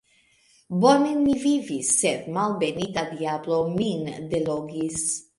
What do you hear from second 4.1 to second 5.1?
delogis!